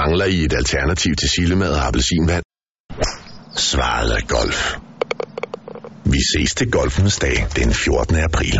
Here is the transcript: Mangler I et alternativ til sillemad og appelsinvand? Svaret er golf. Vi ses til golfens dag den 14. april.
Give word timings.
Mangler 0.00 0.28
I 0.36 0.38
et 0.44 0.52
alternativ 0.62 1.12
til 1.20 1.28
sillemad 1.28 1.72
og 1.78 1.86
appelsinvand? 1.86 2.44
Svaret 3.70 4.10
er 4.18 4.24
golf. 4.36 4.60
Vi 6.12 6.20
ses 6.32 6.54
til 6.54 6.70
golfens 6.70 7.18
dag 7.18 7.36
den 7.56 7.74
14. 7.74 8.16
april. 8.16 8.56